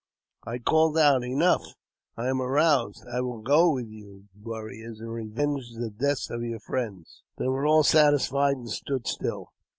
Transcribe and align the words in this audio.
I 0.47 0.57
called 0.57 0.97
out, 0.97 1.23
'* 1.23 1.23
Enough! 1.23 1.63
I 2.17 2.27
am 2.29 2.41
aroused. 2.41 3.05
I 3.13 3.21
will 3.21 3.43
go 3.43 3.71
with 3.73 3.85
yot 3.87 4.21
warriors 4.41 4.99
and 4.99 5.13
revenge 5.13 5.73
the 5.77 5.91
death 5.91 6.31
of 6.31 6.41
your 6.41 6.59
friends." 6.59 7.21
They 7.37 7.47
were 7.47 7.67
all 7.67 7.83
satisfied, 7.83 8.57
and 8.57 8.69
stood 8.71 9.05
still. 9.05 9.51